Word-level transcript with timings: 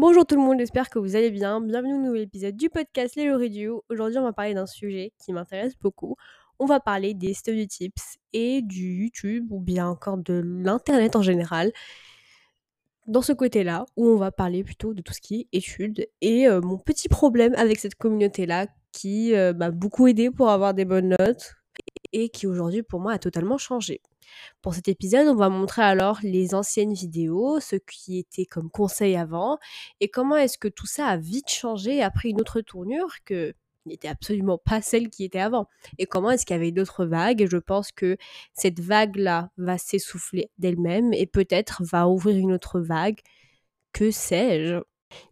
Bonjour 0.00 0.24
tout 0.24 0.34
le 0.34 0.40
monde, 0.40 0.58
j'espère 0.58 0.88
que 0.88 0.98
vous 0.98 1.14
allez 1.14 1.30
bien. 1.30 1.60
Bienvenue 1.60 1.92
au 1.92 2.00
nouvel 2.00 2.22
épisode 2.22 2.56
du 2.56 2.70
podcast 2.70 3.16
Les 3.16 3.30
Radio. 3.30 3.84
Aujourd'hui, 3.90 4.16
on 4.16 4.22
va 4.22 4.32
parler 4.32 4.54
d'un 4.54 4.64
sujet 4.64 5.12
qui 5.22 5.30
m'intéresse 5.34 5.74
beaucoup. 5.78 6.16
On 6.58 6.64
va 6.64 6.80
parler 6.80 7.12
des 7.12 7.34
tips 7.34 8.16
et 8.32 8.62
du 8.62 8.94
YouTube 8.94 9.48
ou 9.52 9.60
bien 9.60 9.86
encore 9.86 10.16
de 10.16 10.42
l'internet 10.42 11.16
en 11.16 11.22
général. 11.22 11.70
Dans 13.08 13.20
ce 13.20 13.34
côté-là, 13.34 13.84
où 13.98 14.08
on 14.08 14.16
va 14.16 14.32
parler 14.32 14.64
plutôt 14.64 14.94
de 14.94 15.02
tout 15.02 15.12
ce 15.12 15.20
qui 15.20 15.42
est 15.52 15.58
études 15.58 16.06
et 16.22 16.48
euh, 16.48 16.62
mon 16.62 16.78
petit 16.78 17.10
problème 17.10 17.54
avec 17.56 17.78
cette 17.78 17.94
communauté-là 17.94 18.68
qui 18.92 19.34
euh, 19.34 19.52
m'a 19.52 19.70
beaucoup 19.70 20.06
aidé 20.06 20.30
pour 20.30 20.48
avoir 20.48 20.72
des 20.72 20.86
bonnes 20.86 21.14
notes 21.20 21.56
et 22.14 22.30
qui 22.30 22.46
aujourd'hui 22.46 22.82
pour 22.82 23.00
moi 23.00 23.12
a 23.12 23.18
totalement 23.18 23.58
changé. 23.58 24.00
Pour 24.62 24.74
cet 24.74 24.88
épisode, 24.88 25.28
on 25.28 25.34
va 25.34 25.48
montrer 25.48 25.82
alors 25.82 26.18
les 26.22 26.54
anciennes 26.54 26.92
vidéos, 26.92 27.60
ce 27.60 27.76
qui 27.76 28.18
était 28.18 28.46
comme 28.46 28.70
conseil 28.70 29.16
avant, 29.16 29.58
et 30.00 30.08
comment 30.08 30.36
est-ce 30.36 30.58
que 30.58 30.68
tout 30.68 30.86
ça 30.86 31.06
a 31.06 31.16
vite 31.16 31.50
changé 31.50 31.96
et 31.96 32.02
a 32.02 32.10
pris 32.10 32.30
une 32.30 32.40
autre 32.40 32.60
tournure 32.60 33.10
que 33.24 33.54
n'était 33.86 34.08
absolument 34.08 34.58
pas 34.58 34.82
celle 34.82 35.10
qui 35.10 35.24
était 35.24 35.40
avant. 35.40 35.66
Et 35.98 36.06
comment 36.06 36.30
est-ce 36.30 36.44
qu'il 36.44 36.56
y 36.56 36.58
avait 36.58 36.72
d'autres 36.72 37.04
vagues 37.04 37.42
Et 37.42 37.46
je 37.46 37.56
pense 37.56 37.92
que 37.92 38.16
cette 38.52 38.80
vague-là 38.80 39.50
va 39.56 39.78
s'essouffler 39.78 40.50
d'elle-même 40.58 41.12
et 41.12 41.26
peut-être 41.26 41.82
va 41.84 42.08
ouvrir 42.08 42.36
une 42.36 42.52
autre 42.52 42.80
vague. 42.80 43.20
Que 43.92 44.10
sais-je? 44.10 44.80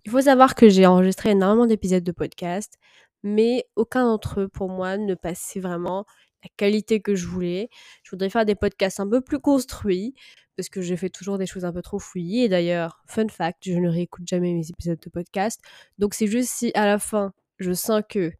Il 0.04 0.10
faut 0.10 0.22
savoir 0.22 0.54
que 0.54 0.68
j'ai 0.68 0.86
enregistré 0.86 1.30
énormément 1.30 1.66
d'épisodes 1.66 2.02
de 2.02 2.12
podcast, 2.12 2.78
mais 3.22 3.64
aucun 3.76 4.04
d'entre 4.04 4.40
eux 4.40 4.48
pour 4.48 4.68
moi 4.68 4.96
ne 4.96 5.14
passait 5.14 5.60
vraiment 5.60 6.04
la 6.42 6.50
qualité 6.56 7.00
que 7.00 7.14
je 7.14 7.26
voulais. 7.26 7.68
Je 8.02 8.10
voudrais 8.10 8.30
faire 8.30 8.44
des 8.44 8.54
podcasts 8.54 9.00
un 9.00 9.08
peu 9.08 9.20
plus 9.20 9.38
construits 9.40 10.14
parce 10.56 10.68
que 10.68 10.82
je 10.82 10.94
fais 10.96 11.10
toujours 11.10 11.38
des 11.38 11.46
choses 11.46 11.64
un 11.64 11.72
peu 11.72 11.82
trop 11.82 11.98
fouillis. 11.98 12.44
Et 12.44 12.48
d'ailleurs, 12.48 13.02
fun 13.06 13.28
fact, 13.28 13.64
je 13.64 13.78
ne 13.78 13.88
réécoute 13.88 14.26
jamais 14.26 14.52
mes 14.54 14.68
épisodes 14.68 14.98
de 15.00 15.10
podcast. 15.10 15.60
Donc 15.98 16.14
c'est 16.14 16.26
juste 16.26 16.50
si 16.50 16.72
à 16.74 16.86
la 16.86 16.98
fin, 16.98 17.32
je 17.58 17.72
sens 17.72 18.02
que 18.08 18.32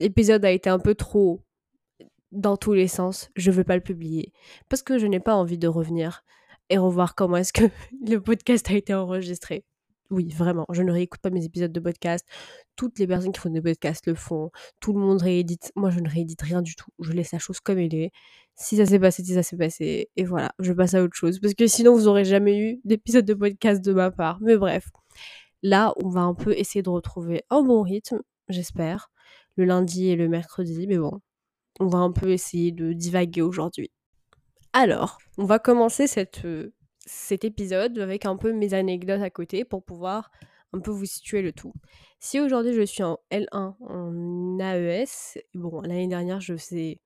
l'épisode 0.00 0.44
a 0.44 0.50
été 0.50 0.70
un 0.70 0.78
peu 0.78 0.94
trop 0.94 1.42
dans 2.32 2.56
tous 2.56 2.74
les 2.74 2.88
sens, 2.88 3.30
je 3.36 3.50
ne 3.50 3.56
veux 3.56 3.64
pas 3.64 3.76
le 3.76 3.82
publier 3.82 4.32
parce 4.68 4.82
que 4.82 4.98
je 4.98 5.06
n'ai 5.06 5.20
pas 5.20 5.34
envie 5.34 5.58
de 5.58 5.68
revenir 5.68 6.24
et 6.70 6.78
revoir 6.78 7.14
comment 7.14 7.36
est-ce 7.36 7.52
que 7.52 7.64
le 8.06 8.18
podcast 8.18 8.70
a 8.70 8.74
été 8.74 8.94
enregistré. 8.94 9.64
Oui, 10.10 10.28
vraiment, 10.32 10.64
je 10.70 10.82
ne 10.82 10.90
réécoute 10.90 11.20
pas 11.20 11.28
mes 11.28 11.44
épisodes 11.44 11.70
de 11.70 11.80
podcast. 11.80 12.26
Toutes 12.76 12.98
les 12.98 13.06
personnes 13.06 13.32
qui 13.32 13.40
font 13.40 13.50
des 13.50 13.60
podcasts 13.60 14.06
le 14.06 14.14
font. 14.14 14.50
Tout 14.80 14.94
le 14.94 15.00
monde 15.00 15.20
réédite. 15.20 15.70
Moi, 15.76 15.90
je 15.90 16.00
ne 16.00 16.08
réédite 16.08 16.40
rien 16.40 16.62
du 16.62 16.76
tout. 16.76 16.90
Je 16.98 17.12
laisse 17.12 17.32
la 17.32 17.38
chose 17.38 17.60
comme 17.60 17.78
elle 17.78 17.94
est. 17.94 18.10
Si 18.54 18.78
ça 18.78 18.86
s'est 18.86 18.98
passé, 18.98 19.22
si 19.22 19.34
ça 19.34 19.42
s'est 19.42 19.58
passé. 19.58 20.08
Et 20.16 20.24
voilà, 20.24 20.52
je 20.60 20.72
passe 20.72 20.94
à 20.94 21.02
autre 21.02 21.14
chose. 21.14 21.40
Parce 21.40 21.52
que 21.52 21.66
sinon, 21.66 21.94
vous 21.94 22.04
n'aurez 22.04 22.24
jamais 22.24 22.58
eu 22.58 22.80
d'épisode 22.84 23.26
de 23.26 23.34
podcast 23.34 23.84
de 23.84 23.92
ma 23.92 24.10
part. 24.10 24.38
Mais 24.40 24.56
bref, 24.56 24.88
là, 25.62 25.92
on 26.02 26.08
va 26.08 26.20
un 26.20 26.34
peu 26.34 26.56
essayer 26.56 26.82
de 26.82 26.90
retrouver 26.90 27.42
un 27.50 27.62
bon 27.62 27.82
rythme, 27.82 28.20
j'espère. 28.48 29.10
Le 29.56 29.64
lundi 29.66 30.08
et 30.08 30.16
le 30.16 30.28
mercredi. 30.28 30.86
Mais 30.86 30.96
bon, 30.96 31.20
on 31.80 31.86
va 31.86 31.98
un 31.98 32.12
peu 32.12 32.30
essayer 32.30 32.72
de 32.72 32.94
divaguer 32.94 33.42
aujourd'hui. 33.42 33.90
Alors, 34.72 35.18
on 35.36 35.44
va 35.44 35.58
commencer 35.58 36.06
cette 36.06 36.44
euh, 36.46 36.72
cet 37.08 37.44
épisode 37.44 37.98
avec 37.98 38.26
un 38.26 38.36
peu 38.36 38.52
mes 38.52 38.74
anecdotes 38.74 39.22
à 39.22 39.30
côté 39.30 39.64
pour 39.64 39.82
pouvoir 39.82 40.30
un 40.72 40.80
peu 40.80 40.90
vous 40.90 41.06
situer 41.06 41.42
le 41.42 41.52
tout. 41.52 41.72
Si 42.20 42.38
aujourd'hui 42.38 42.74
je 42.74 42.82
suis 42.82 43.02
en 43.02 43.18
L1 43.30 43.74
en 43.80 44.58
AES, 44.58 45.40
bon, 45.54 45.80
l'année 45.80 46.08
dernière 46.08 46.40
je 46.40 46.56
faisais 46.56 47.00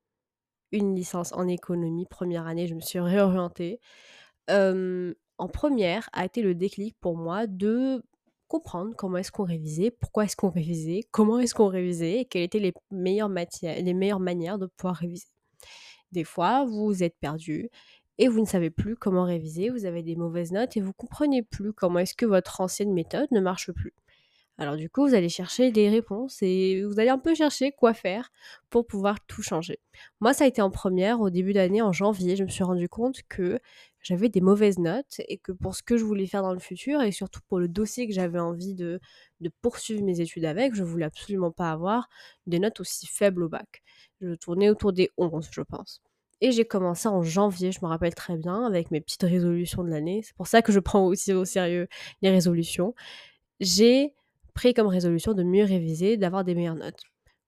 une 0.72 0.96
licence 0.96 1.32
en 1.32 1.46
économie, 1.46 2.06
première 2.06 2.46
année, 2.46 2.66
je 2.66 2.74
me 2.74 2.80
suis 2.80 2.98
réorientée. 2.98 3.78
en 4.48 5.48
première 5.48 6.08
a 6.12 6.24
été 6.24 6.42
le 6.42 6.54
déclic 6.54 6.96
pour 7.00 7.16
moi 7.16 7.46
de 7.46 8.02
comprendre 8.48 8.94
comment 8.96 9.16
est-ce 9.18 9.32
qu'on 9.32 9.44
révisait, 9.44 9.90
pourquoi 9.90 10.24
est-ce 10.24 10.36
qu'on 10.36 10.50
révisait, 10.50 11.04
comment 11.10 11.38
est-ce 11.38 11.54
qu'on 11.54 11.68
révisait 11.68 12.20
et 12.20 12.24
quelles 12.26 12.42
étaient 12.42 12.58
les 12.58 12.74
meilleures, 12.90 13.30
matières, 13.30 13.80
les 13.80 13.94
meilleures 13.94 14.20
manières 14.20 14.58
de 14.58 14.66
pouvoir 14.66 14.96
réviser. 14.96 15.28
Des 16.10 16.24
fois, 16.24 16.66
vous 16.66 17.02
êtes 17.02 17.16
perdu 17.18 17.70
et 18.18 18.28
vous 18.28 18.40
ne 18.40 18.46
savez 18.46 18.70
plus 18.70 18.96
comment 18.96 19.24
réviser, 19.24 19.70
vous 19.70 19.84
avez 19.86 20.02
des 20.02 20.16
mauvaises 20.16 20.52
notes 20.52 20.76
et 20.76 20.80
vous 20.80 20.92
comprenez 20.92 21.42
plus 21.42 21.72
comment 21.72 21.98
est-ce 22.00 22.14
que 22.14 22.26
votre 22.26 22.60
ancienne 22.60 22.92
méthode 22.92 23.28
ne 23.32 23.40
marche 23.40 23.72
plus. 23.72 23.94
Alors 24.58 24.76
du 24.76 24.90
coup, 24.90 25.06
vous 25.08 25.14
allez 25.14 25.30
chercher 25.30 25.72
des 25.72 25.88
réponses 25.88 26.38
et 26.42 26.84
vous 26.84 27.00
allez 27.00 27.08
un 27.08 27.18
peu 27.18 27.34
chercher 27.34 27.72
quoi 27.72 27.94
faire 27.94 28.30
pour 28.70 28.86
pouvoir 28.86 29.18
tout 29.26 29.42
changer. 29.42 29.80
Moi, 30.20 30.34
ça 30.34 30.44
a 30.44 30.46
été 30.46 30.60
en 30.60 30.70
première, 30.70 31.20
au 31.20 31.30
début 31.30 31.54
d'année, 31.54 31.80
en 31.82 31.92
janvier, 31.92 32.36
je 32.36 32.44
me 32.44 32.48
suis 32.48 32.62
rendu 32.62 32.88
compte 32.88 33.22
que 33.28 33.58
j'avais 34.02 34.28
des 34.28 34.40
mauvaises 34.40 34.78
notes 34.78 35.20
et 35.28 35.38
que 35.38 35.52
pour 35.52 35.74
ce 35.74 35.82
que 35.82 35.96
je 35.96 36.04
voulais 36.04 36.26
faire 36.26 36.42
dans 36.42 36.52
le 36.52 36.58
futur 36.60 37.02
et 37.02 37.12
surtout 37.12 37.40
pour 37.48 37.58
le 37.58 37.68
dossier 37.68 38.06
que 38.06 38.12
j'avais 38.12 38.38
envie 38.38 38.74
de, 38.74 39.00
poursuivre 39.62 40.04
mes 40.04 40.20
études 40.20 40.44
avec, 40.44 40.74
je 40.74 40.84
voulais 40.84 41.06
absolument 41.06 41.50
pas 41.50 41.70
avoir 41.70 42.08
des 42.46 42.58
notes 42.58 42.80
aussi 42.80 43.06
faibles 43.06 43.44
au 43.44 43.48
bac. 43.48 43.82
Je 44.20 44.34
tournais 44.34 44.70
autour 44.70 44.92
des 44.92 45.10
11, 45.16 45.48
je 45.50 45.62
pense. 45.62 46.02
Et 46.44 46.50
j'ai 46.50 46.64
commencé 46.64 47.06
en 47.06 47.22
janvier, 47.22 47.70
je 47.70 47.78
me 47.82 47.86
rappelle 47.86 48.16
très 48.16 48.36
bien, 48.36 48.66
avec 48.66 48.90
mes 48.90 49.00
petites 49.00 49.22
résolutions 49.22 49.84
de 49.84 49.90
l'année. 49.90 50.22
C'est 50.24 50.34
pour 50.34 50.48
ça 50.48 50.60
que 50.60 50.72
je 50.72 50.80
prends 50.80 51.06
aussi 51.06 51.32
au 51.32 51.44
sérieux 51.44 51.86
les 52.20 52.30
résolutions. 52.30 52.96
J'ai 53.60 54.12
pris 54.52 54.74
comme 54.74 54.88
résolution 54.88 55.34
de 55.34 55.44
mieux 55.44 55.62
réviser, 55.62 56.16
d'avoir 56.16 56.42
des 56.42 56.56
meilleures 56.56 56.74
notes. 56.74 57.00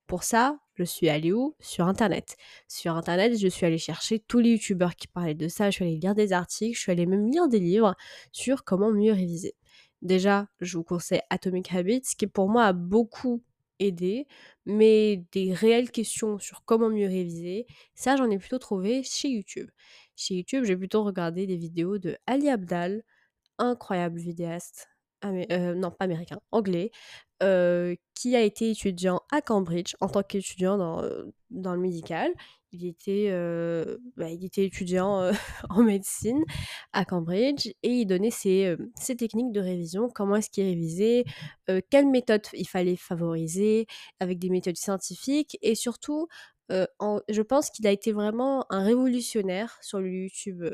Pour 0.06 0.22
ça, 0.22 0.59
je 0.75 0.84
suis 0.84 1.09
allée 1.09 1.32
où? 1.32 1.56
Sur 1.59 1.88
Internet. 1.88 2.37
Sur 2.69 2.94
Internet, 2.94 3.37
je 3.37 3.49
suis 3.49 3.66
allée 3.66 3.78
chercher 3.78 4.21
tous 4.21 4.38
les 4.38 4.50
youtubeurs 4.50 4.94
qui 4.94 5.09
parlaient 5.09 5.34
de 5.34 5.49
ça. 5.49 5.71
Je 5.71 5.75
suis 5.75 5.84
allée 5.84 5.97
lire 5.97 6.15
des 6.15 6.32
articles, 6.32 6.76
je 6.76 6.82
suis 6.82 6.93
allée 6.93 7.06
même 7.06 7.28
lire 7.28 7.49
des 7.49 7.59
livres 7.59 7.97
sur 8.31 8.62
comment 8.62 8.93
mieux 8.93 9.12
réviser. 9.12 9.56
Déjà, 10.03 10.47
je 10.61 10.76
vous 10.76 10.84
conseille 10.84 11.22
Atomic 11.31 11.75
Habits, 11.75 12.15
qui 12.16 12.28
pour 12.28 12.49
moi 12.49 12.66
a 12.66 12.72
beaucoup 12.72 13.43
aider, 13.78 14.26
mais 14.66 15.24
des 15.32 15.52
réelles 15.52 15.90
questions 15.90 16.38
sur 16.38 16.64
comment 16.64 16.88
mieux 16.90 17.06
réviser, 17.06 17.66
ça 17.94 18.16
j'en 18.16 18.30
ai 18.30 18.38
plutôt 18.38 18.58
trouvé 18.58 19.02
chez 19.02 19.28
YouTube. 19.28 19.70
Chez 20.16 20.36
YouTube, 20.36 20.64
j'ai 20.64 20.76
plutôt 20.76 21.04
regardé 21.04 21.46
des 21.46 21.56
vidéos 21.56 21.98
de 21.98 22.16
Ali 22.26 22.48
Abdal, 22.48 23.02
incroyable 23.58 24.18
vidéaste, 24.18 24.88
euh, 25.24 25.74
non 25.74 25.90
pas 25.90 26.04
américain, 26.04 26.38
anglais, 26.52 26.90
euh, 27.42 27.94
qui 28.14 28.36
a 28.36 28.42
été 28.42 28.70
étudiant 28.70 29.22
à 29.30 29.40
Cambridge 29.40 29.94
en 30.00 30.08
tant 30.08 30.22
qu'étudiant 30.22 30.78
dans, 30.78 31.02
euh, 31.02 31.24
dans 31.50 31.74
le 31.74 31.80
médical 31.80 32.30
il 32.74 32.86
était, 32.86 33.28
euh, 33.30 33.98
bah, 34.16 34.30
il 34.30 34.44
était 34.44 34.64
étudiant 34.64 35.20
euh, 35.20 35.32
en 35.70 35.82
médecine 35.82 36.42
à 36.92 37.04
Cambridge 37.04 37.68
et 37.82 37.90
il 37.90 38.06
donnait 38.06 38.30
ses, 38.30 38.66
euh, 38.66 38.76
ses 38.96 39.16
techniques 39.16 39.52
de 39.52 39.60
révision, 39.60 40.08
comment 40.08 40.36
est-ce 40.36 40.50
qu'il 40.50 40.64
révisait, 40.64 41.24
quelle 41.90 42.08
méthode 42.08 42.42
il 42.52 42.68
fallait 42.68 42.96
favoriser, 42.96 43.86
avec 44.20 44.38
des 44.38 44.50
méthodes 44.50 44.76
scientifiques 44.76 45.56
et 45.62 45.74
surtout, 45.74 46.28
je 46.70 47.42
pense 47.42 47.70
qu'il 47.70 47.86
a 47.86 47.90
été 47.90 48.12
vraiment 48.12 48.66
un 48.70 48.82
révolutionnaire 48.84 49.78
sur 49.80 50.00
le 50.00 50.10
YouTube. 50.10 50.64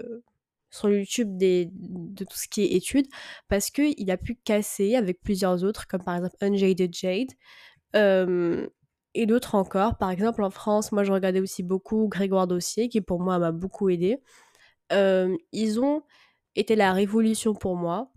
sur 0.71 0.89
YouTube 0.89 1.37
des, 1.37 1.69
de 1.73 2.25
tout 2.25 2.37
ce 2.37 2.49
qui 2.49 2.63
est 2.63 2.73
études, 2.75 3.07
parce 3.49 3.71
qu'il 3.71 4.11
a 4.11 4.17
pu 4.17 4.37
casser 4.37 4.95
avec 4.97 5.21
plusieurs 5.21 5.65
autres, 5.65 5.87
comme 5.87 6.03
par 6.03 6.17
exemple 6.17 6.37
Unjaded 6.41 6.95
Jade, 6.95 7.31
et 9.15 9.27
d'autres 9.27 9.55
encore. 9.55 9.97
Par 9.97 10.11
exemple, 10.11 10.43
en 10.43 10.51
France, 10.51 10.93
moi, 10.93 11.05
je 11.05 11.13
regardais 11.13 11.41
aussi 11.41 11.63
beaucoup 11.63 12.09
Grégoire 12.09 12.47
Dossier, 12.47 12.89
qui 12.89 13.01
pour 13.01 13.21
moi 13.21 13.39
m'a 13.39 13.53
beaucoup 13.53 13.89
aidé. 13.89 14.19
Euh, 14.93 15.37
ils 15.53 15.81
ont 15.81 16.03
été 16.57 16.77
la 16.77 16.93
révolution 16.93 17.55
pour 17.55 17.77
moi 17.77 18.13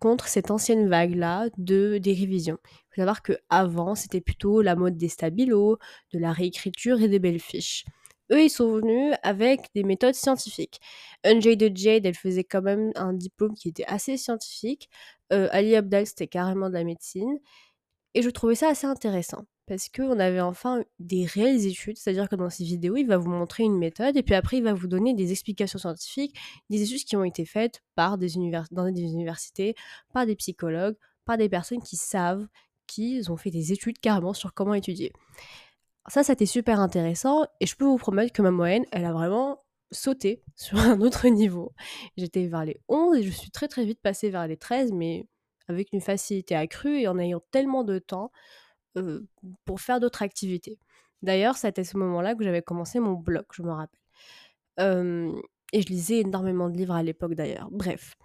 contre 0.00 0.28
cette 0.28 0.50
ancienne 0.50 0.88
vague-là 0.88 1.48
de 1.56 1.98
des 1.98 2.12
révisions. 2.12 2.58
Il 2.64 2.94
faut 2.94 3.00
savoir 3.02 3.22
qu'avant, 3.22 3.94
c'était 3.94 4.20
plutôt 4.20 4.60
la 4.62 4.76
mode 4.76 4.96
des 4.96 5.08
stabilos, 5.08 5.78
de 6.12 6.18
la 6.18 6.32
réécriture 6.32 7.00
et 7.00 7.08
des 7.08 7.18
belles 7.18 7.40
fiches. 7.40 7.84
Eux, 8.32 8.42
ils 8.42 8.50
sont 8.50 8.70
venus 8.76 9.14
avec 9.22 9.70
des 9.74 9.84
méthodes 9.84 10.14
scientifiques. 10.14 10.80
de 11.24 11.70
Jade, 11.74 12.06
elle 12.06 12.14
faisait 12.14 12.44
quand 12.44 12.62
même 12.62 12.90
un 12.96 13.12
diplôme 13.12 13.54
qui 13.54 13.68
était 13.68 13.84
assez 13.86 14.16
scientifique. 14.16 14.88
Euh, 15.32 15.48
Ali 15.52 15.76
Abdal, 15.76 16.06
c'était 16.06 16.28
carrément 16.28 16.68
de 16.68 16.74
la 16.74 16.84
médecine. 16.84 17.38
Et 18.14 18.22
je 18.22 18.30
trouvais 18.30 18.54
ça 18.54 18.68
assez 18.68 18.86
intéressant 18.86 19.44
parce 19.66 19.88
qu'on 19.88 20.18
avait 20.18 20.40
enfin 20.40 20.82
des 20.98 21.24
réelles 21.24 21.66
études, 21.66 21.96
c'est-à-dire 21.96 22.28
que 22.28 22.36
dans 22.36 22.50
ces 22.50 22.64
vidéos, 22.64 22.96
il 22.96 23.06
va 23.06 23.16
vous 23.16 23.30
montrer 23.30 23.62
une 23.62 23.78
méthode 23.78 24.16
et 24.16 24.22
puis 24.22 24.34
après, 24.34 24.58
il 24.58 24.62
va 24.62 24.74
vous 24.74 24.86
donner 24.86 25.14
des 25.14 25.32
explications 25.32 25.78
scientifiques, 25.78 26.36
des 26.70 26.82
études 26.82 27.04
qui 27.04 27.16
ont 27.16 27.24
été 27.24 27.44
faites 27.44 27.82
par 27.94 28.18
des 28.18 28.28
dans 28.70 28.90
des 28.90 29.02
universités, 29.02 29.74
par 30.12 30.26
des 30.26 30.36
psychologues, 30.36 30.96
par 31.24 31.38
des 31.38 31.48
personnes 31.48 31.82
qui 31.82 31.96
savent, 31.96 32.46
qui 32.86 33.22
ont 33.28 33.36
fait 33.36 33.50
des 33.50 33.72
études 33.72 33.98
carrément 33.98 34.34
sur 34.34 34.52
comment 34.52 34.74
étudier. 34.74 35.12
Ça, 36.08 36.22
c'était 36.22 36.46
super 36.46 36.80
intéressant 36.80 37.44
et 37.60 37.66
je 37.66 37.76
peux 37.76 37.86
vous 37.86 37.96
promettre 37.96 38.32
que 38.32 38.42
ma 38.42 38.50
moyenne, 38.50 38.84
elle 38.92 39.06
a 39.06 39.12
vraiment 39.12 39.62
sauté 39.90 40.42
sur 40.56 40.78
un 40.78 41.00
autre 41.00 41.28
niveau. 41.28 41.72
J'étais 42.16 42.46
vers 42.46 42.64
les 42.64 42.78
11 42.88 43.16
et 43.16 43.22
je 43.22 43.30
suis 43.30 43.50
très 43.50 43.68
très 43.68 43.84
vite 43.84 44.00
passée 44.02 44.28
vers 44.28 44.46
les 44.46 44.58
13, 44.58 44.92
mais 44.92 45.26
avec 45.68 45.92
une 45.94 46.02
facilité 46.02 46.54
accrue 46.54 47.00
et 47.00 47.08
en 47.08 47.18
ayant 47.18 47.40
tellement 47.50 47.84
de 47.84 47.98
temps 47.98 48.30
pour 49.64 49.80
faire 49.80 50.00
d'autres 50.00 50.22
activités. 50.22 50.78
D'ailleurs, 51.22 51.56
c'était 51.56 51.84
ce 51.84 51.96
moment-là 51.98 52.34
que 52.34 52.44
j'avais 52.44 52.62
commencé 52.62 53.00
mon 53.00 53.14
blog, 53.14 53.44
je 53.52 53.62
me 53.62 53.72
rappelle. 53.72 54.00
et 55.72 55.82
je 55.82 55.88
lisais 55.88 56.20
énormément 56.20 56.68
de 56.68 56.76
livres 56.76 56.94
à 56.94 57.02
l'époque 57.02 57.34
d'ailleurs. 57.34 57.68
Bref. 57.70 58.16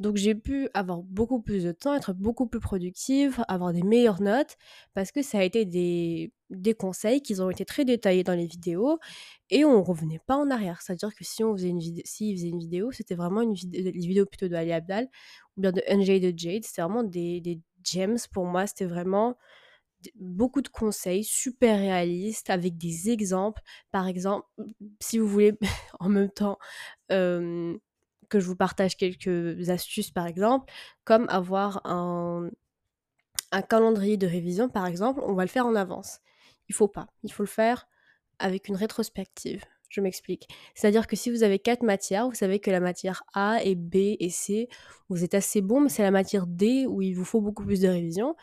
Donc 0.00 0.16
j'ai 0.16 0.34
pu 0.34 0.68
avoir 0.74 1.02
beaucoup 1.02 1.40
plus 1.40 1.64
de 1.64 1.72
temps, 1.72 1.94
être 1.94 2.14
beaucoup 2.14 2.46
plus 2.46 2.60
productive, 2.60 3.44
avoir 3.46 3.72
des 3.72 3.82
meilleures 3.82 4.22
notes, 4.22 4.56
parce 4.94 5.12
que 5.12 5.22
ça 5.22 5.38
a 5.38 5.42
été 5.42 5.66
des, 5.66 6.32
des 6.50 6.74
conseils 6.74 7.20
qui 7.22 7.38
ont 7.40 7.50
été 7.50 7.64
très 7.66 7.84
détaillés 7.84 8.24
dans 8.24 8.34
les 8.34 8.46
vidéos 8.46 8.98
et 9.50 9.64
on 9.64 9.82
revenait 9.82 10.20
pas 10.26 10.36
en 10.36 10.50
arrière. 10.50 10.80
C'est-à-dire 10.80 11.14
que 11.14 11.24
si 11.24 11.44
on 11.44 11.52
faisait 11.54 11.68
une 11.68 11.78
vidéo, 11.78 12.02
si 12.06 12.34
faisait 12.34 12.48
une 12.48 12.58
vidéo, 12.58 12.90
c'était 12.90 13.14
vraiment 13.14 13.42
une 13.42 13.52
vidéo, 13.54 13.82
les 13.84 13.92
vidéos 13.92 14.26
plutôt 14.26 14.48
de 14.48 14.54
Ali 14.54 14.72
Abdal 14.72 15.08
ou 15.56 15.60
bien 15.60 15.72
de 15.72 15.82
NJ 15.88 16.20
de 16.20 16.32
Jade, 16.36 16.64
c'était 16.64 16.82
vraiment 16.82 17.04
des 17.04 17.60
gems 17.84 18.16
pour 18.32 18.46
moi. 18.46 18.66
C'était 18.66 18.86
vraiment 18.86 19.36
beaucoup 20.16 20.62
de 20.62 20.68
conseils 20.68 21.24
super 21.24 21.78
réalistes 21.78 22.50
avec 22.50 22.76
des 22.76 23.10
exemples. 23.10 23.62
Par 23.90 24.06
exemple, 24.06 24.46
si 25.00 25.18
vous 25.18 25.28
voulez 25.28 25.52
en 26.00 26.08
même 26.08 26.30
temps 26.30 26.58
que 27.08 28.40
je 28.40 28.46
vous 28.46 28.56
partage 28.56 28.96
quelques 28.96 29.68
astuces 29.68 30.10
par 30.10 30.26
exemple, 30.26 30.72
comme 31.04 31.26
avoir 31.28 31.84
un, 31.84 32.50
un 33.52 33.62
calendrier 33.62 34.16
de 34.16 34.26
révision 34.26 34.68
par 34.68 34.86
exemple, 34.86 35.20
on 35.24 35.34
va 35.34 35.44
le 35.44 35.50
faire 35.50 35.66
en 35.66 35.74
avance. 35.74 36.20
Il 36.68 36.74
faut 36.74 36.88
pas, 36.88 37.06
il 37.22 37.32
faut 37.32 37.42
le 37.42 37.48
faire 37.48 37.86
avec 38.38 38.68
une 38.68 38.76
rétrospective. 38.76 39.62
Je 39.90 40.00
m'explique. 40.00 40.48
C'est-à-dire 40.74 41.06
que 41.06 41.16
si 41.16 41.30
vous 41.30 41.42
avez 41.42 41.58
quatre 41.58 41.82
matières, 41.82 42.26
vous 42.26 42.34
savez 42.34 42.60
que 42.60 42.70
la 42.70 42.80
matière 42.80 43.22
A 43.34 43.62
et 43.62 43.74
B 43.74 44.16
et 44.18 44.30
C, 44.30 44.70
vous 45.10 45.22
êtes 45.22 45.34
assez 45.34 45.60
bon, 45.60 45.82
mais 45.82 45.90
c'est 45.90 46.02
la 46.02 46.10
matière 46.10 46.46
D 46.46 46.86
où 46.86 47.02
il 47.02 47.12
vous 47.12 47.26
faut 47.26 47.42
beaucoup 47.42 47.64
plus 47.66 47.82
de 47.82 47.88
révision. 47.88 48.34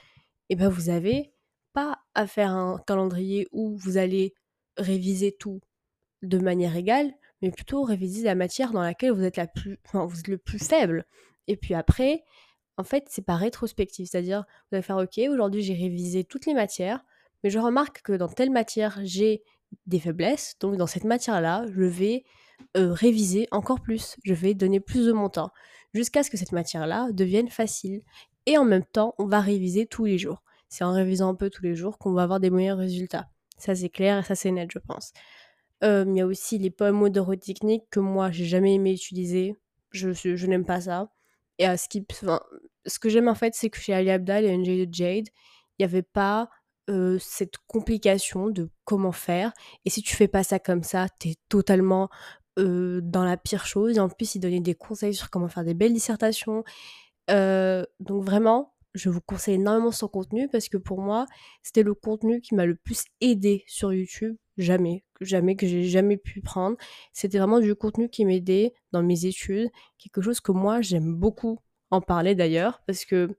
Et 0.49 0.55
ben 0.55 0.69
vous 0.69 0.89
avez 0.89 1.31
pas 1.73 1.99
à 2.15 2.27
faire 2.27 2.51
un 2.51 2.79
calendrier 2.85 3.47
où 3.51 3.77
vous 3.77 3.97
allez 3.97 4.33
réviser 4.77 5.31
tout 5.31 5.61
de 6.21 6.37
manière 6.37 6.75
égale, 6.75 7.13
mais 7.41 7.51
plutôt 7.51 7.83
réviser 7.83 8.23
la 8.23 8.35
matière 8.35 8.71
dans 8.71 8.81
laquelle 8.81 9.11
vous 9.11 9.23
êtes, 9.23 9.37
le 9.37 10.37
plus 10.37 10.59
faible. 10.59 11.05
Et 11.47 11.55
puis 11.55 11.73
après, 11.73 12.23
en 12.77 12.83
fait, 12.83 13.05
c'est 13.09 13.25
pas 13.25 13.35
rétrospectif. 13.35 14.09
C'est-à-dire, 14.09 14.43
vous 14.71 14.75
allez 14.75 14.81
faire 14.81 14.97
OK, 14.97 15.19
aujourd'hui 15.29 15.61
j'ai 15.61 15.73
révisé 15.73 16.23
toutes 16.23 16.45
les 16.45 16.53
matières, 16.53 17.03
mais 17.43 17.49
je 17.49 17.59
remarque 17.59 18.01
que 18.01 18.13
dans 18.13 18.27
telle 18.27 18.51
matière, 18.51 18.99
j'ai 19.03 19.43
des 19.85 19.99
faiblesses. 19.99 20.55
Donc 20.59 20.77
dans 20.77 20.87
cette 20.87 21.03
matière-là, 21.03 21.65
je 21.73 21.83
vais 21.83 22.23
euh, 22.77 22.91
réviser 22.91 23.47
encore 23.51 23.81
plus. 23.81 24.15
Je 24.23 24.33
vais 24.33 24.53
donner 24.53 24.79
plus 24.79 25.05
de 25.05 25.11
mon 25.11 25.29
temps 25.29 25.51
jusqu'à 25.93 26.23
ce 26.23 26.29
que 26.29 26.37
cette 26.37 26.51
matière-là 26.51 27.11
devienne 27.11 27.49
facile. 27.49 28.01
Et 28.45 28.57
en 28.57 28.65
même 28.65 28.85
temps, 28.85 29.15
on 29.17 29.25
va 29.25 29.41
réviser 29.41 29.85
tous 29.85 30.05
les 30.05 30.17
jours. 30.17 30.43
C'est 30.69 30.83
en 30.83 30.93
révisant 30.93 31.29
un 31.29 31.35
peu 31.35 31.49
tous 31.49 31.63
les 31.63 31.75
jours 31.75 31.97
qu'on 31.97 32.13
va 32.13 32.23
avoir 32.23 32.39
des 32.39 32.51
meilleurs 32.51 32.77
résultats. 32.77 33.27
Ça 33.57 33.75
c'est 33.75 33.89
clair 33.89 34.19
et 34.19 34.23
ça 34.23 34.35
c'est 34.35 34.51
net, 34.51 34.69
je 34.71 34.79
pense. 34.79 35.11
Euh, 35.83 36.05
il 36.07 36.15
y 36.15 36.21
a 36.21 36.25
aussi 36.27 36.57
les 36.57 36.73
techniques 37.39 37.89
que 37.89 37.99
moi 37.99 38.31
j'ai 38.31 38.45
jamais 38.45 38.75
aimé 38.75 38.93
utiliser. 38.93 39.55
Je, 39.91 40.13
je, 40.13 40.45
n'aime 40.45 40.65
pas 40.65 40.81
ça. 40.81 41.11
Et 41.57 41.65
ce 41.65 42.99
que 42.99 43.09
j'aime 43.09 43.27
en 43.27 43.35
fait, 43.35 43.55
c'est 43.55 43.69
que 43.69 43.79
chez 43.79 43.93
Ali 43.93 44.11
Abdal 44.11 44.45
et 44.45 44.55
NJ 44.55 44.87
de 44.87 44.93
Jade, 44.93 45.27
il 45.27 45.81
n'y 45.81 45.85
avait 45.85 46.03
pas 46.03 46.49
euh, 46.89 47.17
cette 47.19 47.57
complication 47.67 48.49
de 48.49 48.69
comment 48.85 49.11
faire. 49.11 49.51
Et 49.85 49.89
si 49.89 50.01
tu 50.03 50.15
fais 50.15 50.27
pas 50.27 50.43
ça 50.43 50.59
comme 50.59 50.83
ça, 50.83 51.07
t'es 51.19 51.35
totalement 51.49 52.09
euh, 52.59 53.01
dans 53.03 53.23
la 53.23 53.37
pire 53.37 53.65
chose. 53.65 53.97
Et 53.97 53.99
en 53.99 54.09
plus, 54.09 54.35
il 54.35 54.39
donnait 54.39 54.59
des 54.59 54.75
conseils 54.75 55.15
sur 55.15 55.29
comment 55.29 55.47
faire 55.47 55.63
des 55.63 55.73
belles 55.73 55.93
dissertations. 55.93 56.63
donc 57.27 58.23
vraiment, 58.23 58.73
je 58.93 59.09
vous 59.09 59.21
conseille 59.21 59.55
énormément 59.55 59.91
son 59.91 60.07
contenu 60.07 60.47
parce 60.49 60.69
que 60.69 60.77
pour 60.77 61.01
moi, 61.01 61.25
c'était 61.63 61.83
le 61.83 61.93
contenu 61.93 62.41
qui 62.41 62.55
m'a 62.55 62.65
le 62.65 62.75
plus 62.75 63.03
aidé 63.21 63.63
sur 63.67 63.93
YouTube. 63.93 64.35
Jamais, 64.57 65.05
jamais 65.21 65.55
que 65.55 65.67
j'ai 65.67 65.83
jamais 65.83 66.17
pu 66.17 66.41
prendre. 66.41 66.75
C'était 67.13 67.37
vraiment 67.37 67.59
du 67.59 67.75
contenu 67.75 68.09
qui 68.09 68.25
m'aidait 68.25 68.73
dans 68.91 69.03
mes 69.03 69.25
études, 69.25 69.69
quelque 69.97 70.21
chose 70.21 70.41
que 70.41 70.51
moi 70.51 70.81
j'aime 70.81 71.13
beaucoup 71.15 71.59
en 71.91 72.01
parler 72.01 72.35
d'ailleurs 72.35 72.81
parce 72.85 73.05
que 73.05 73.29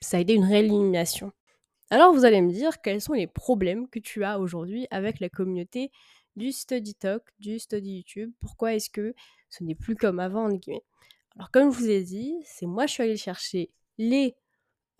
ça 0.00 0.18
a 0.18 0.20
été 0.20 0.34
une 0.34 0.44
réelle. 0.44 0.70
Alors 1.90 2.14
vous 2.14 2.24
allez 2.24 2.40
me 2.40 2.52
dire 2.52 2.80
quels 2.82 3.00
sont 3.00 3.14
les 3.14 3.26
problèmes 3.26 3.88
que 3.88 3.98
tu 3.98 4.22
as 4.22 4.38
aujourd'hui 4.38 4.86
avec 4.90 5.18
la 5.18 5.28
communauté 5.28 5.90
du 6.36 6.52
Study 6.52 6.94
Talk, 6.94 7.22
du 7.40 7.58
Study 7.58 7.96
YouTube? 7.96 8.32
Pourquoi 8.40 8.74
est-ce 8.74 8.90
que 8.90 9.14
ce 9.48 9.64
n'est 9.64 9.74
plus 9.74 9.96
comme 9.96 10.20
avant 10.20 10.44
en 10.44 10.52
guillemets? 10.52 10.84
Alors 11.34 11.50
comme 11.50 11.72
je 11.72 11.78
vous 11.78 11.90
ai 11.90 12.02
dit, 12.02 12.34
c'est 12.44 12.66
moi 12.66 12.86
je 12.86 12.92
suis 12.92 13.02
allée 13.02 13.16
chercher 13.16 13.70
les 13.98 14.36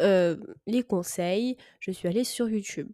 euh, 0.01 0.37
les 0.67 0.83
conseils, 0.83 1.57
je 1.79 1.91
suis 1.91 2.09
allée 2.09 2.25
sur 2.25 2.49
YouTube. 2.49 2.91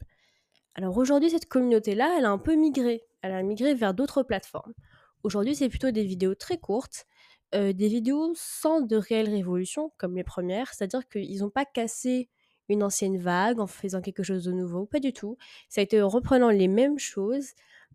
Alors 0.75 0.97
aujourd'hui, 0.99 1.31
cette 1.31 1.47
communauté-là, 1.47 2.17
elle 2.19 2.25
a 2.25 2.31
un 2.31 2.39
peu 2.39 2.55
migré. 2.55 3.03
Elle 3.23 3.33
a 3.33 3.43
migré 3.43 3.75
vers 3.75 3.95
d'autres 3.95 4.23
plateformes. 4.23 4.75
Aujourd'hui, 5.23 5.55
c'est 5.55 5.69
plutôt 5.69 5.91
des 5.91 6.05
vidéos 6.05 6.35
très 6.35 6.59
courtes, 6.59 7.07
euh, 7.55 7.73
des 7.73 7.89
vidéos 7.89 8.33
sans 8.35 8.81
de 8.81 8.97
réelle 8.97 9.31
révolution, 9.31 9.93
comme 9.97 10.17
les 10.17 10.25
premières, 10.25 10.73
c'est-à-dire 10.75 11.09
qu'ils 11.09 11.39
n'ont 11.41 11.51
pas 11.51 11.65
cassé 11.65 12.29
une 12.69 12.83
ancienne 12.83 13.19
vague 13.19 13.61
en 13.61 13.67
faisant 13.67 14.01
quelque 14.01 14.23
chose 14.23 14.45
de 14.45 14.53
nouveau, 14.53 14.87
pas 14.87 15.01
du 15.01 15.13
tout. 15.13 15.39
Ça 15.69 15.81
a 15.81 15.85
été 15.85 16.03
en 16.03 16.09
reprenant 16.09 16.51
les 16.51 16.69
mêmes 16.69 16.99
choses, 16.99 17.51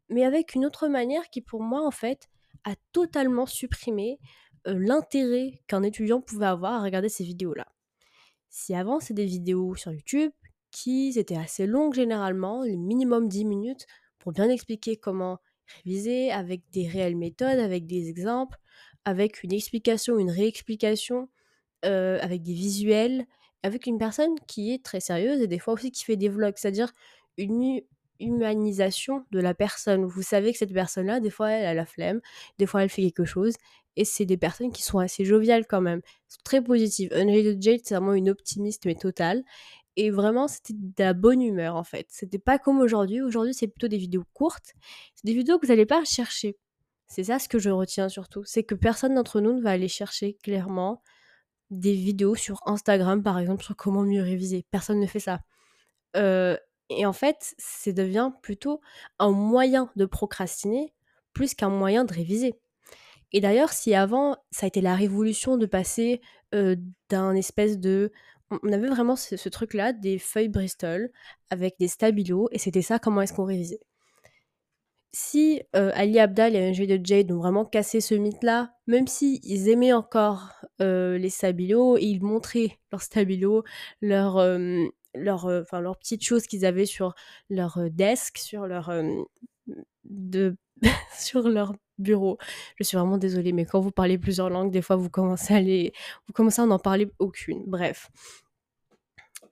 mais 0.09 0.23
avec 0.23 0.55
une 0.55 0.65
autre 0.65 0.87
manière 0.87 1.29
qui, 1.29 1.41
pour 1.41 1.61
moi, 1.61 1.85
en 1.85 1.91
fait, 1.91 2.29
a 2.63 2.73
totalement 2.91 3.45
supprimé 3.45 4.19
euh, 4.67 4.75
l'intérêt 4.77 5.61
qu'un 5.67 5.83
étudiant 5.83 6.21
pouvait 6.21 6.45
avoir 6.45 6.73
à 6.73 6.83
regarder 6.83 7.09
ces 7.09 7.23
vidéos-là. 7.23 7.67
Si 8.51 8.75
avant, 8.75 8.99
c'est 8.99 9.13
des 9.13 9.25
vidéos 9.25 9.75
sur 9.75 9.93
YouTube 9.93 10.31
qui 10.71 11.13
étaient 11.17 11.37
assez 11.37 11.65
longues 11.65 11.93
généralement, 11.93 12.63
le 12.63 12.75
minimum 12.75 13.29
10 13.29 13.45
minutes, 13.45 13.87
pour 14.19 14.33
bien 14.33 14.49
expliquer 14.49 14.97
comment 14.97 15.39
réviser 15.77 16.31
avec 16.31 16.61
des 16.71 16.85
réelles 16.85 17.15
méthodes, 17.15 17.59
avec 17.59 17.87
des 17.87 18.09
exemples, 18.09 18.57
avec 19.05 19.43
une 19.43 19.53
explication, 19.53 20.19
une 20.19 20.29
réexplication, 20.29 21.29
euh, 21.85 22.19
avec 22.21 22.43
des 22.43 22.53
visuels, 22.53 23.25
avec 23.63 23.85
une 23.85 23.97
personne 23.97 24.35
qui 24.47 24.73
est 24.73 24.83
très 24.83 24.99
sérieuse 24.99 25.41
et 25.41 25.47
des 25.47 25.57
fois 25.57 25.73
aussi 25.73 25.89
qui 25.89 26.03
fait 26.03 26.17
des 26.17 26.29
vlogs, 26.29 26.57
c'est-à-dire 26.57 26.91
une 27.37 27.79
humanisation 28.19 29.25
de 29.31 29.39
la 29.39 29.53
personne. 29.53 30.05
Vous 30.05 30.21
savez 30.21 30.51
que 30.51 30.57
cette 30.57 30.73
personne-là, 30.73 31.21
des 31.21 31.29
fois, 31.29 31.51
elle 31.51 31.65
a 31.65 31.73
la 31.73 31.85
flemme, 31.85 32.19
des 32.59 32.65
fois, 32.65 32.83
elle 32.83 32.89
fait 32.89 33.01
quelque 33.01 33.25
chose, 33.25 33.55
et 33.95 34.05
c'est 34.05 34.25
des 34.25 34.37
personnes 34.37 34.71
qui 34.71 34.83
sont 34.83 34.99
assez 34.99 35.25
joviales 35.25 35.65
quand 35.67 35.81
même. 35.81 36.01
Très 36.43 36.63
positif. 36.63 37.11
Unrated 37.11 37.61
Jade, 37.61 37.81
c'est 37.83 37.95
vraiment 37.95 38.13
une 38.13 38.29
optimiste, 38.29 38.85
mais 38.85 38.95
totale. 38.95 39.43
Et 39.97 40.09
vraiment, 40.09 40.47
c'était 40.47 40.73
de 40.73 40.93
la 40.99 41.13
bonne 41.13 41.41
humeur, 41.41 41.75
en 41.75 41.83
fait. 41.83 42.07
C'était 42.09 42.39
pas 42.39 42.57
comme 42.57 42.79
aujourd'hui. 42.79 43.21
Aujourd'hui, 43.21 43.53
c'est 43.53 43.67
plutôt 43.67 43.89
des 43.89 43.97
vidéos 43.97 44.23
courtes. 44.33 44.73
C'est 45.15 45.25
des 45.25 45.33
vidéos 45.33 45.59
que 45.59 45.65
vous 45.65 45.71
n'allez 45.71 45.85
pas 45.85 46.03
chercher. 46.05 46.57
C'est 47.07 47.25
ça 47.25 47.39
ce 47.39 47.49
que 47.49 47.59
je 47.59 47.69
retiens 47.69 48.07
surtout. 48.07 48.43
C'est 48.45 48.63
que 48.63 48.75
personne 48.75 49.15
d'entre 49.15 49.41
nous 49.41 49.53
ne 49.53 49.61
va 49.61 49.71
aller 49.71 49.89
chercher 49.89 50.35
clairement 50.43 51.01
des 51.69 51.93
vidéos 51.93 52.35
sur 52.35 52.61
Instagram, 52.65 53.21
par 53.21 53.37
exemple, 53.37 53.63
sur 53.63 53.75
comment 53.75 54.03
mieux 54.03 54.21
réviser. 54.21 54.65
Personne 54.71 54.99
ne 54.99 55.07
fait 55.07 55.19
ça. 55.19 55.41
Euh, 56.15 56.55
et 56.89 57.05
en 57.05 57.13
fait, 57.13 57.53
ça 57.57 57.91
devient 57.91 58.31
plutôt 58.41 58.79
un 59.19 59.31
moyen 59.31 59.91
de 59.97 60.05
procrastiner 60.05 60.93
plus 61.33 61.53
qu'un 61.53 61.69
moyen 61.69 62.05
de 62.05 62.13
réviser. 62.13 62.59
Et 63.31 63.41
d'ailleurs, 63.41 63.71
si 63.71 63.93
avant, 63.93 64.37
ça 64.51 64.65
a 64.65 64.67
été 64.67 64.81
la 64.81 64.95
révolution 64.95 65.57
de 65.57 65.65
passer 65.65 66.21
d'un 66.51 67.33
espèce 67.33 67.79
de... 67.79 68.11
On 68.63 68.73
avait 68.73 68.89
vraiment 68.89 69.15
ce, 69.15 69.47
truc-là, 69.47 69.93
des 69.93 70.19
feuilles 70.19 70.49
Bristol 70.49 71.09
avec 71.49 71.75
des 71.79 71.87
stabilos, 71.87 72.49
et 72.51 72.59
c'était 72.59 72.81
ça, 72.81 72.99
comment 72.99 73.21
est-ce 73.21 73.33
qu'on 73.33 73.45
révisait. 73.45 73.79
Si 75.13 75.61
Ali 75.73 76.19
Abdal 76.19 76.55
et 76.55 76.71
NG 76.71 76.85
de 76.87 76.99
Jade 77.05 77.31
ont 77.31 77.37
vraiment 77.37 77.65
cassé 77.65 78.01
ce 78.01 78.15
mythe-là, 78.15 78.73
même 78.87 79.07
s'ils 79.07 79.39
ils 79.43 79.69
aimaient 79.69 79.93
encore 79.93 80.51
les 80.79 81.29
stabilos, 81.29 81.97
et 81.97 82.03
ils 82.03 82.21
montraient 82.21 82.79
leurs 82.91 83.01
stabilos, 83.01 83.63
leurs 84.01 84.37
leur, 85.15 85.45
enfin, 85.45 85.81
leurs 85.81 85.97
petites 85.97 86.23
choses 86.23 86.47
qu'ils 86.47 86.65
avaient 86.65 86.85
sur 86.85 87.15
leur 87.49 87.79
desk, 87.91 88.37
sur 88.37 88.67
leur, 88.67 88.91
de, 90.05 90.55
sur 91.17 91.47
leur 91.47 91.73
bureau. 92.01 92.37
Je 92.77 92.83
suis 92.83 92.97
vraiment 92.97 93.17
désolée, 93.17 93.53
mais 93.53 93.65
quand 93.65 93.79
vous 93.79 93.91
parlez 93.91 94.17
plusieurs 94.17 94.49
langues, 94.49 94.71
des 94.71 94.81
fois 94.81 94.95
vous 94.95 95.09
commencez 95.09 95.53
à 95.53 95.61
les, 95.61 95.93
n'en 96.57 96.79
parler 96.79 97.11
aucune. 97.19 97.63
Bref. 97.67 98.09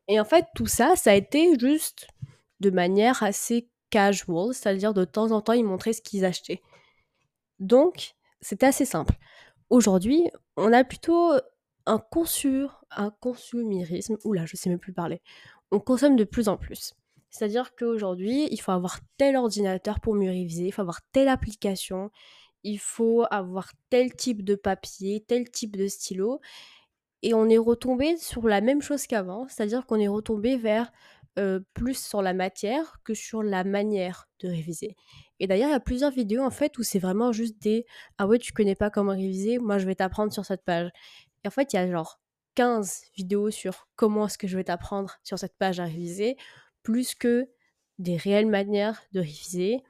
Et 0.08 0.20
en 0.20 0.26
fait, 0.26 0.46
tout 0.56 0.66
ça, 0.66 0.96
ça 0.96 1.12
a 1.12 1.16
été 1.16 1.58
juste 1.60 2.08
de 2.60 2.70
manière 2.70 3.24
assez 3.24 3.70
casual, 3.90 4.54
c'est-à-dire 4.54 4.94
de 4.94 5.06
temps 5.06 5.32
en 5.32 5.42
temps, 5.42 5.54
ils 5.54 5.64
montraient 5.64 5.94
ce 5.94 6.02
qu'ils 6.02 6.26
achetaient. 6.26 6.62
Donc, 7.60 8.16
c'était 8.42 8.68
assez 8.68 8.86
simple. 8.86 9.16
Aujourd'hui, 9.70 10.30
on 10.58 10.74
a 10.74 10.84
plutôt 10.84 11.34
un 11.86 11.98
consur, 11.98 12.84
un 12.92 13.12
consumérisme. 13.12 14.18
Oula, 14.24 14.46
je 14.46 14.56
sais 14.56 14.70
même 14.70 14.80
plus 14.80 14.94
parler. 14.94 15.22
On 15.72 15.80
consomme 15.80 16.16
de 16.16 16.24
plus 16.24 16.50
en 16.50 16.58
plus. 16.58 16.96
C'est-à-dire 17.30 17.76
qu'aujourd'hui, 17.76 18.48
il 18.52 18.60
faut 18.60 18.72
avoir 18.72 19.00
tel 19.18 19.36
ordinateur 19.36 20.00
pour 20.00 20.16
mieux 20.16 20.30
réviser, 20.30 20.66
il 20.66 20.72
faut 20.72 20.82
avoir 20.82 21.02
telle 21.12 21.28
application, 21.28 22.12
il 22.64 22.80
faut 22.80 23.26
avoir 23.32 23.72
tel 23.90 24.14
type 24.14 24.44
de 24.44 24.56
papier, 24.56 25.24
tel 25.28 25.50
type 25.50 25.78
de 25.78 25.88
stylo. 25.88 26.40
Et 27.22 27.34
on 27.34 27.50
est 27.50 27.58
retombé 27.58 28.18
sur 28.18 28.48
la 28.48 28.62
même 28.62 28.82
chose 28.82 29.06
qu'avant, 29.06 29.48
c'est-à-dire 29.48 29.86
qu'on 29.86 30.00
est 30.00 30.08
retombé 30.08 30.58
vers 30.58 30.92
euh, 31.38 31.60
plus 31.74 31.98
sur 31.98 32.22
la 32.22 32.34
matière 32.34 33.00
que 33.04 33.14
sur 33.14 33.44
la 33.44 33.64
manière 33.64 34.28
de 34.40 34.50
réviser. 34.50 34.96
Et 35.40 35.48
d'ailleurs, 35.48 35.70
il 35.70 35.74
y 35.74 35.76
a 35.76 35.80
plusieurs 35.80 36.12
vidéos 36.12 36.44
en 36.44 36.50
fait 36.50 36.78
où 36.78 36.84
c'est 36.84 37.00
vraiment 37.00 37.32
juste 37.32 37.62
des 37.62 37.86
Ah 38.18 38.28
ouais, 38.28 38.40
tu 38.40 38.52
connais 38.52 38.76
pas 38.76 38.90
comment 38.90 39.12
réviser, 39.12 39.60
moi 39.60 39.78
je 39.78 39.86
vais 39.86 39.96
t'apprendre 39.96 40.34
sur 40.34 40.46
cette 40.46 40.64
page. 40.66 40.90
Et 41.44 41.48
en 41.48 41.52
fait, 41.52 41.72
il 41.74 41.76
y 41.78 41.80
a 41.80 41.90
genre 41.90 42.20
15 42.56 43.04
vidéos 43.16 43.52
sur 43.52 43.88
comment 43.96 44.26
est-ce 44.26 44.38
que 44.38 44.48
je 44.48 44.58
vais 44.58 44.66
t'apprendre 44.66 45.16
sur 45.24 45.40
cette 45.40 45.56
page 45.58 45.80
à 45.80 45.86
réviser, 45.86 46.36
plus 46.90 47.14
que 47.14 47.48
des 48.00 48.18
réelles 48.18 48.48
manières 48.48 49.04
de 49.14 49.20
réviser. 49.20 49.84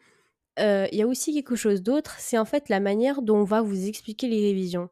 Euh, 0.60 0.86
Il 0.91 0.98
y 0.98 1.01
a 1.01 1.08
aussi 1.08 1.34
quelque 1.34 1.56
chose 1.56 1.82
d'autre, 1.82 2.15
c'est 2.20 2.38
en 2.38 2.44
fait 2.44 2.68
la 2.68 2.82
manière 2.82 3.22
dont 3.22 3.38
on 3.38 3.46
va 3.46 3.62
vous 3.62 3.88
expliquer 3.88 4.27
les 4.27 4.41
révisions. 4.41 4.89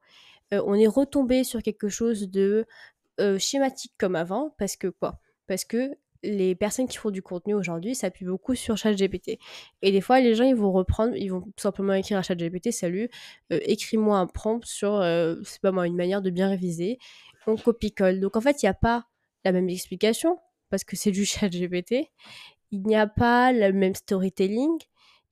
Euh, 0.54 0.64
on 0.66 0.76
est 0.76 0.88
retombé 0.88 1.44
sur 1.44 1.62
quelque 1.62 1.90
chose 1.90 2.30
de 2.30 2.66
euh, 3.20 3.38
schématique 3.38 3.92
comme 3.98 4.16
avant, 4.16 4.56
parce 4.58 4.78
que 4.78 4.88
quoi? 4.88 5.20
Parce 5.48 5.66
que 5.66 5.98
les 6.24 6.56
personnes 6.56 6.88
qui 6.88 6.96
font 6.96 7.12
du 7.12 7.22
contenu 7.22 7.54
aujourd'hui 7.54 7.94
s'appuient 7.94 8.26
beaucoup 8.26 8.56
sur 8.56 8.78
ChatGPT. 8.78 9.38
Et 9.82 9.92
des 9.92 10.00
fois, 10.00 10.22
les 10.22 10.34
gens, 10.34 10.46
ils 10.46 10.56
vont 10.56 10.72
reprendre, 10.72 11.14
ils 11.14 11.28
vont 11.28 11.42
tout 11.42 11.52
simplement 11.58 11.94
écrire 11.94 12.20
à 12.20 12.22
ChatGPT, 12.22 12.72
salut, 12.72 13.10
écris-moi 13.50 14.18
un 14.18 14.28
prompt 14.28 14.64
sur, 14.66 15.04
c'est 15.44 15.62
pas 15.62 15.74
moi, 15.74 15.86
une 15.88 15.98
manière 15.98 16.22
de 16.22 16.30
bien 16.30 16.48
réviser. 16.48 17.00
On 17.48 17.58
copie-colle. 17.58 18.22
Donc 18.22 18.38
en 18.38 18.42
fait, 18.42 18.64
il 18.64 18.66
n'y 18.66 18.70
a 18.70 18.74
pas 18.74 19.08
la 19.46 19.52
même 19.52 19.70
explication, 19.70 20.40
parce 20.70 20.84
que 20.84 20.96
c'est 20.96 21.12
du 21.12 21.26
ChatGPT. 21.26 22.10
Il 22.72 22.84
n'y 22.84 22.96
a 22.96 23.08
pas 23.08 23.52
le 23.54 23.72
même 23.72 23.96
storytelling. 23.96 24.78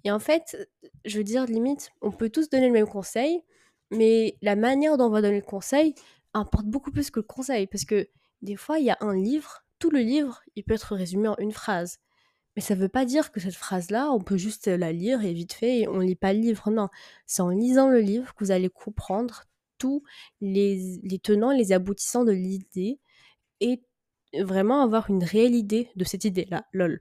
Et 0.03 0.11
en 0.11 0.19
fait, 0.19 0.69
je 1.03 1.17
veux 1.17 1.23
dire, 1.23 1.45
limite, 1.45 1.91
on 2.01 2.11
peut 2.11 2.29
tous 2.29 2.49
donner 2.49 2.67
le 2.67 2.73
même 2.73 2.87
conseil, 2.87 3.41
mais 3.91 4.37
la 4.41 4.55
manière 4.55 4.97
dont 4.97 5.05
on 5.05 5.09
va 5.09 5.21
donner 5.21 5.39
le 5.39 5.45
conseil 5.45 5.95
importe 6.33 6.67
beaucoup 6.67 6.91
plus 6.91 7.11
que 7.11 7.19
le 7.19 7.25
conseil. 7.25 7.67
Parce 7.67 7.85
que 7.85 8.07
des 8.41 8.55
fois, 8.55 8.79
il 8.79 8.85
y 8.85 8.91
a 8.91 8.97
un 9.01 9.15
livre, 9.15 9.65
tout 9.79 9.89
le 9.89 9.99
livre, 9.99 10.41
il 10.55 10.63
peut 10.63 10.75
être 10.75 10.95
résumé 10.95 11.27
en 11.27 11.37
une 11.37 11.51
phrase. 11.51 11.99
Mais 12.55 12.61
ça 12.61 12.75
ne 12.75 12.79
veut 12.79 12.89
pas 12.89 13.05
dire 13.05 13.31
que 13.31 13.39
cette 13.39 13.55
phrase-là, 13.55 14.11
on 14.11 14.21
peut 14.21 14.37
juste 14.37 14.67
la 14.67 14.91
lire 14.93 15.23
et 15.25 15.33
vite 15.33 15.53
fait, 15.53 15.87
on 15.87 15.97
ne 15.97 16.05
lit 16.05 16.15
pas 16.15 16.33
le 16.33 16.39
livre. 16.39 16.69
Non, 16.71 16.87
c'est 17.25 17.41
en 17.41 17.49
lisant 17.49 17.89
le 17.89 17.99
livre 17.99 18.33
que 18.33 18.45
vous 18.45 18.51
allez 18.51 18.69
comprendre 18.69 19.43
tous 19.77 20.03
les, 20.39 20.99
les 21.03 21.19
tenants, 21.19 21.51
les 21.51 21.73
aboutissants 21.73 22.23
de 22.23 22.31
l'idée 22.31 22.99
et 23.59 23.81
vraiment 24.43 24.81
avoir 24.81 25.09
une 25.09 25.23
réelle 25.23 25.55
idée 25.55 25.89
de 25.95 26.03
cette 26.03 26.25
idée-là. 26.25 26.65
Lol. 26.73 26.99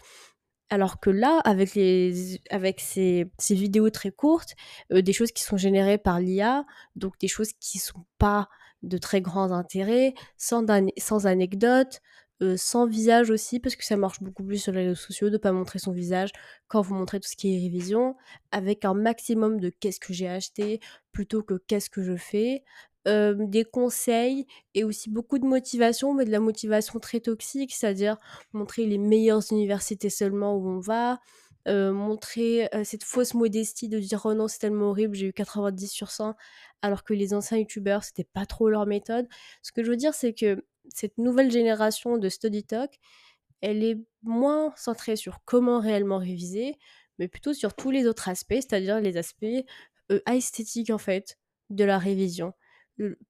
Alors 0.70 0.98
que 0.98 1.10
là, 1.10 1.40
avec, 1.44 1.74
les, 1.74 2.40
avec 2.50 2.80
ces, 2.80 3.30
ces 3.38 3.54
vidéos 3.54 3.90
très 3.90 4.10
courtes, 4.10 4.54
euh, 4.92 5.02
des 5.02 5.12
choses 5.12 5.30
qui 5.32 5.44
sont 5.44 5.56
générées 5.56 5.98
par 5.98 6.20
l'IA, 6.20 6.64
donc 6.96 7.18
des 7.20 7.28
choses 7.28 7.52
qui 7.60 7.78
sont 7.78 8.06
pas 8.18 8.48
de 8.82 8.98
très 8.98 9.20
grand 9.20 9.52
intérêt, 9.52 10.14
sans, 10.36 10.64
sans 10.98 11.26
anecdotes, 11.26 12.00
euh, 12.42 12.56
sans 12.56 12.86
visage 12.86 13.30
aussi, 13.30 13.60
parce 13.60 13.76
que 13.76 13.84
ça 13.84 13.96
marche 13.96 14.20
beaucoup 14.20 14.42
plus 14.42 14.58
sur 14.58 14.72
les 14.72 14.88
réseaux 14.88 14.94
sociaux 14.96 15.30
de 15.30 15.36
pas 15.38 15.52
montrer 15.52 15.78
son 15.78 15.92
visage 15.92 16.30
quand 16.66 16.80
vous 16.80 16.94
montrez 16.94 17.20
tout 17.20 17.28
ce 17.28 17.36
qui 17.36 17.54
est 17.54 17.60
révision, 17.60 18.16
avec 18.50 18.84
un 18.84 18.94
maximum 18.94 19.60
de 19.60 19.70
qu'est-ce 19.70 20.00
que 20.00 20.12
j'ai 20.12 20.28
acheté 20.28 20.80
plutôt 21.12 21.42
que 21.42 21.54
qu'est-ce 21.68 21.90
que 21.90 22.02
je 22.02 22.16
fais. 22.16 22.64
Des 23.06 23.64
conseils 23.64 24.46
et 24.74 24.82
aussi 24.82 25.10
beaucoup 25.10 25.38
de 25.38 25.44
motivation, 25.44 26.14
mais 26.14 26.24
de 26.24 26.30
la 26.30 26.40
motivation 26.40 26.98
très 26.98 27.20
toxique, 27.20 27.74
c'est-à-dire 27.74 28.16
montrer 28.52 28.86
les 28.86 28.98
meilleures 28.98 29.42
universités 29.50 30.08
seulement 30.08 30.56
où 30.56 30.68
on 30.68 30.80
va, 30.80 31.20
montrer 31.66 32.68
cette 32.84 33.04
fausse 33.04 33.34
modestie 33.34 33.88
de 33.88 33.98
dire 33.98 34.22
oh 34.24 34.34
non 34.34 34.48
c'est 34.48 34.58
tellement 34.58 34.90
horrible 34.90 35.14
j'ai 35.14 35.28
eu 35.28 35.32
90 35.32 35.88
sur 35.88 36.10
100 36.10 36.34
alors 36.82 37.04
que 37.04 37.14
les 37.14 37.32
anciens 37.32 37.58
youtubeurs 37.58 38.04
c'était 38.04 38.24
pas 38.24 38.46
trop 38.46 38.68
leur 38.68 38.86
méthode. 38.86 39.26
Ce 39.62 39.72
que 39.72 39.82
je 39.82 39.90
veux 39.90 39.96
dire 39.96 40.14
c'est 40.14 40.34
que 40.34 40.64
cette 40.88 41.16
nouvelle 41.18 41.50
génération 41.50 42.18
de 42.18 42.28
study 42.28 42.64
talk 42.64 42.98
elle 43.62 43.82
est 43.82 43.98
moins 44.22 44.74
centrée 44.76 45.16
sur 45.16 45.42
comment 45.44 45.80
réellement 45.80 46.18
réviser 46.18 46.76
mais 47.18 47.28
plutôt 47.28 47.54
sur 47.54 47.74
tous 47.74 47.90
les 47.90 48.06
autres 48.06 48.28
aspects 48.28 48.54
c'est-à-dire 48.54 49.00
les 49.00 49.16
aspects 49.16 49.46
euh, 50.12 50.20
esthétiques 50.30 50.90
en 50.90 50.98
fait 50.98 51.38
de 51.70 51.84
la 51.84 51.98
révision 51.98 52.52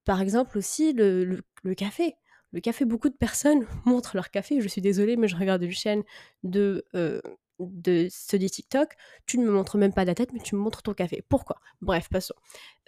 par 0.05 0.21
exemple 0.21 0.57
aussi 0.57 0.93
le, 0.93 1.41
le, 1.63 1.75
café 1.75 2.15
le 2.51 2.61
café, 2.61 2.85
beaucoup 2.85 3.09
de 3.09 3.15
personnes 3.15 3.65
montrent 3.85 4.15
leur 4.15 4.31
café. 4.31 4.61
Je 4.61 4.67
suis 4.67 4.81
désolée, 4.81 5.17
mais 5.17 5.27
je 5.27 5.35
regarde 5.35 5.61
une 5.61 5.71
chaîne 5.71 6.03
de 6.43 6.85
euh, 6.95 7.19
de 7.59 8.37
dit 8.37 8.49
TikTok, 8.49 8.95
tu 9.25 9.37
ne 9.37 9.45
me 9.45 9.51
montres 9.51 9.77
même 9.77 9.93
pas 9.93 10.05
ta 10.05 10.15
tête, 10.15 10.33
mais 10.33 10.39
tu 10.39 10.55
me 10.55 10.61
montres 10.61 10.83
ton 10.83 10.93
café. 10.93 11.23
Pourquoi? 11.29 11.57
Bref, 11.81 12.09
passons. 12.09 12.35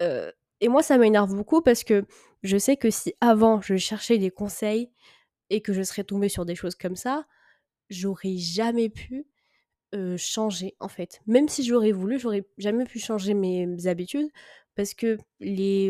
Euh, 0.02 0.32
et 0.60 0.68
moi, 0.68 0.84
ça 0.84 0.98
m'énerve 0.98 1.34
beaucoup 1.36 1.62
parce 1.62 1.84
que 1.84 2.06
je 2.44 2.58
sais 2.58 2.78
que 2.78 2.90
si 2.90 3.14
avant 3.22 3.62
je 3.62 3.78
cherchais 3.78 4.18
des 4.18 4.32
conseils 4.32 4.92
et 5.50 5.62
que 5.62 5.74
je 5.74 5.84
serais 5.84 6.04
tombée 6.04 6.30
sur 6.30 6.46
des 6.46 6.56
choses 6.56 6.76
comme 6.76 6.96
ça, 6.96 7.26
j'aurais 7.90 8.38
jamais 8.38 8.90
pu 8.90 9.26
euh, 9.96 10.18
changer 10.18 10.76
en 10.80 10.90
fait. 10.90 11.22
Même 11.28 11.48
si 11.48 11.64
j'aurais 11.64 11.92
voulu, 11.92 12.20
j'aurais 12.20 12.46
jamais 12.58 12.86
pu 12.86 13.00
changer 13.00 13.34
mes 13.34 13.88
habitudes 13.88 14.30
parce 14.76 14.94
que 14.94 15.18
les, 15.40 15.90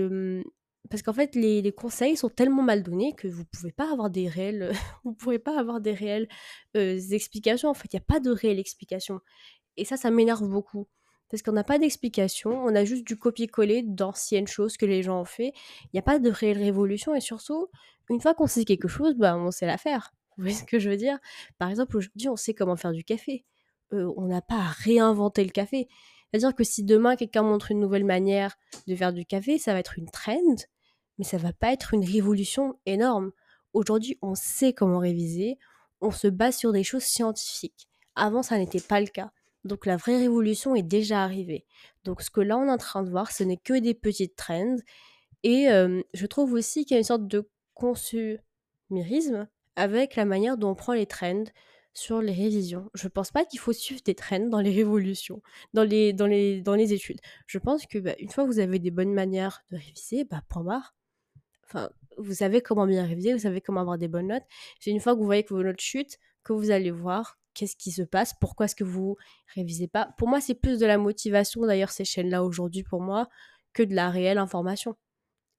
parce 0.89 1.01
qu'en 1.01 1.13
fait, 1.13 1.35
les, 1.35 1.71
conseils 1.71 2.17
sont 2.17 2.29
tellement 2.29 2.63
mal 2.63 2.83
donnés 2.83 3.13
que 3.15 3.27
vous 3.27 3.45
pouvez 3.45 3.71
pas 3.71 3.91
avoir 3.91 4.09
des 4.09 4.27
réelles, 4.27 4.71
vous 5.03 5.13
pouvez 5.13 5.39
pas 5.39 5.59
avoir 5.59 5.81
des 5.81 5.93
réelles 5.93 6.27
euh, 6.75 6.99
explications. 7.11 7.69
En 7.69 7.73
fait, 7.73 7.93
il 7.93 7.95
n'y 7.95 8.01
a 8.01 8.05
pas 8.05 8.19
de 8.19 8.31
réelle 8.31 8.59
explication. 8.59 9.19
Et 9.77 9.85
ça, 9.85 9.97
ça 9.97 10.11
m'énerve 10.11 10.47
beaucoup. 10.47 10.87
Parce 11.29 11.43
qu'on 11.43 11.51
n'a 11.51 11.63
pas 11.63 11.77
d'explication, 11.77 12.51
on 12.51 12.73
a 12.73 12.85
juste 12.85 13.05
du 13.05 13.17
copier-coller 13.17 13.83
d'anciennes 13.83 14.47
choses 14.47 14.77
que 14.77 14.85
les 14.85 15.03
gens 15.03 15.21
ont 15.21 15.25
fait. 15.25 15.51
Il 15.85 15.89
n'y 15.93 15.99
a 15.99 16.03
pas 16.03 16.19
de 16.19 16.29
réelle 16.29 16.57
révolution. 16.57 17.13
Et 17.15 17.19
surtout, 17.19 17.67
une 18.09 18.21
fois 18.21 18.33
qu'on 18.33 18.47
sait 18.47 18.63
quelque 18.63 18.87
chose, 18.87 19.15
bah, 19.15 19.37
on 19.37 19.51
sait 19.51 19.65
la 19.65 19.77
faire. 19.77 20.13
Vous 20.37 20.43
voyez 20.43 20.55
ce 20.55 20.63
que 20.63 20.79
je 20.79 20.89
veux 20.89 20.97
dire? 20.97 21.17
Par 21.57 21.69
exemple, 21.69 21.97
aujourd'hui, 21.97 22.29
on 22.29 22.35
sait 22.37 22.53
comment 22.53 22.77
faire 22.77 22.93
du 22.93 23.03
café. 23.03 23.43
Euh, 23.93 24.11
on 24.15 24.27
n'a 24.27 24.41
pas 24.41 24.55
à 24.55 24.67
réinventer 24.69 25.43
le 25.43 25.49
café. 25.49 25.87
C'est-à-dire 26.31 26.55
que 26.55 26.63
si 26.63 26.83
demain 26.83 27.15
quelqu'un 27.15 27.43
montre 27.43 27.71
une 27.71 27.79
nouvelle 27.79 28.05
manière 28.05 28.55
de 28.87 28.95
faire 28.95 29.13
du 29.13 29.25
café, 29.25 29.57
ça 29.57 29.73
va 29.73 29.79
être 29.79 29.97
une 29.97 30.09
trend 30.09 30.55
mais 31.17 31.25
ça 31.25 31.37
va 31.37 31.53
pas 31.53 31.73
être 31.73 31.93
une 31.93 32.05
révolution 32.05 32.79
énorme. 32.85 33.31
Aujourd'hui, 33.73 34.17
on 34.21 34.35
sait 34.35 34.73
comment 34.73 34.99
réviser, 34.99 35.57
on 36.01 36.11
se 36.11 36.27
base 36.27 36.57
sur 36.57 36.71
des 36.71 36.83
choses 36.83 37.03
scientifiques. 37.03 37.87
Avant, 38.15 38.43
ça 38.43 38.57
n'était 38.57 38.81
pas 38.81 38.99
le 38.99 39.07
cas. 39.07 39.31
Donc 39.63 39.85
la 39.85 39.97
vraie 39.97 40.17
révolution 40.17 40.75
est 40.75 40.83
déjà 40.83 41.23
arrivée. 41.23 41.65
Donc 42.03 42.21
ce 42.21 42.29
que 42.29 42.41
là 42.41 42.57
on 42.57 42.67
est 42.67 42.71
en 42.71 42.77
train 42.77 43.03
de 43.03 43.09
voir, 43.09 43.31
ce 43.31 43.43
n'est 43.43 43.57
que 43.57 43.77
des 43.77 43.93
petites 43.93 44.35
trends. 44.35 44.77
Et 45.43 45.69
euh, 45.69 46.01
je 46.13 46.25
trouve 46.25 46.53
aussi 46.53 46.85
qu'il 46.85 46.95
y 46.95 46.97
a 46.97 46.99
une 46.99 47.03
sorte 47.03 47.27
de 47.27 47.49
consumérisme 47.73 49.47
avec 49.75 50.15
la 50.15 50.25
manière 50.25 50.57
dont 50.57 50.71
on 50.71 50.75
prend 50.75 50.93
les 50.93 51.05
trends 51.05 51.43
sur 51.93 52.21
les 52.21 52.33
révisions. 52.33 52.89
Je 52.93 53.07
pense 53.07 53.31
pas 53.31 53.45
qu'il 53.45 53.59
faut 53.59 53.73
suivre 53.73 54.01
des 54.03 54.15
trends 54.15 54.47
dans 54.47 54.61
les 54.61 54.71
révolutions, 54.71 55.41
dans 55.73 55.83
les, 55.83 56.13
dans 56.13 56.27
les, 56.27 56.61
dans 56.61 56.75
les 56.75 56.93
études. 56.93 57.19
Je 57.47 57.57
pense 57.57 57.85
que 57.85 57.97
bah, 57.97 58.13
une 58.19 58.29
fois 58.29 58.43
que 58.45 58.49
vous 58.49 58.59
avez 58.59 58.79
des 58.79 58.91
bonnes 58.91 59.13
manières 59.13 59.63
de 59.71 59.77
réviser, 59.77 60.23
bah 60.23 60.41
point 60.47 60.63
barre, 60.63 60.95
Enfin, 61.67 61.89
vous 62.17 62.33
savez 62.33 62.61
comment 62.61 62.87
bien 62.87 63.05
réviser, 63.05 63.33
vous 63.33 63.39
savez 63.39 63.61
comment 63.61 63.81
avoir 63.81 63.97
des 63.97 64.07
bonnes 64.07 64.27
notes. 64.27 64.43
C'est 64.79 64.91
une 64.91 64.99
fois 64.99 65.13
que 65.13 65.19
vous 65.19 65.25
voyez 65.25 65.43
que 65.43 65.53
vos 65.53 65.63
notes 65.63 65.81
chutent, 65.81 66.17
que 66.43 66.53
vous 66.53 66.71
allez 66.71 66.91
voir 66.91 67.37
qu'est-ce 67.53 67.75
qui 67.75 67.91
se 67.91 68.03
passe, 68.03 68.33
pourquoi 68.39 68.65
est-ce 68.65 68.75
que 68.75 68.83
vous 68.83 69.17
révisez 69.55 69.87
pas. 69.87 70.13
Pour 70.17 70.27
moi, 70.27 70.39
c'est 70.39 70.53
plus 70.53 70.79
de 70.79 70.85
la 70.85 70.97
motivation, 70.97 71.65
d'ailleurs, 71.65 71.89
ces 71.89 72.05
chaînes-là 72.05 72.43
aujourd'hui, 72.43 72.83
pour 72.83 73.01
moi, 73.01 73.29
que 73.73 73.83
de 73.83 73.95
la 73.95 74.09
réelle 74.09 74.37
information. 74.37 74.95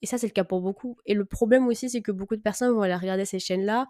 Et 0.02 0.06
ça, 0.06 0.16
c'est 0.16 0.28
le 0.28 0.32
cas 0.32 0.44
pour 0.44 0.60
beaucoup. 0.60 0.96
Et 1.06 1.14
le 1.14 1.24
problème 1.24 1.66
aussi, 1.66 1.90
c'est 1.90 2.02
que 2.02 2.12
beaucoup 2.12 2.36
de 2.36 2.40
personnes 2.40 2.72
vont 2.72 2.82
aller 2.82 2.94
regarder 2.94 3.24
ces 3.24 3.40
chaînes-là 3.40 3.88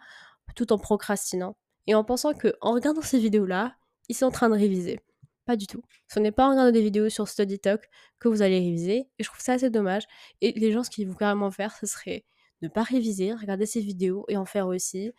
tout 0.55 0.73
en 0.73 0.79
procrastinant. 0.79 1.57
Et 1.87 1.95
en 1.95 2.05
pensant 2.05 2.35
que 2.35 2.55
en 2.61 2.73
regardant 2.73 3.03
ces 3.03 3.19
vidéos-là, 3.19 3.77
ils 4.09 4.15
sont 4.15 4.27
en 4.27 4.31
train 4.31 4.49
de 4.49 4.55
réviser. 4.55 5.01
Pas 5.49 5.57
du 5.57 5.67
tout. 5.67 5.83
Ce 6.09 6.21
n'est 6.21 6.31
pas 6.31 6.47
en 6.47 6.51
regardant 6.51 6.73
des 6.73 6.83
vidéos 6.83 7.09
sur 7.09 7.27
Study 7.27 7.59
Talk 7.59 7.89
que 8.19 8.29
vous 8.29 8.43
allez 8.43 8.59
réviser. 8.59 9.09
Et 9.19 9.25
je 9.25 9.31
trouve 9.31 9.41
ça 9.41 9.55
assez 9.55 9.71
dommage. 9.71 10.03
Et 10.43 10.53
les 10.53 10.73
gens, 10.73 10.85
ce 10.85 10.91
qu'ils 10.91 11.09
vont 11.09 11.15
carrément 11.15 11.51
faire, 11.51 11.75
ce 11.75 11.87
serait 11.87 12.27
ne 12.61 12.69
pas 12.69 12.83
réviser, 12.83 13.33
regarder 13.33 13.65
ces 13.65 13.81
vidéos 13.81 14.27
et 14.29 14.37
en 14.37 14.45
faire 14.45 14.67
aussi. 14.67 15.11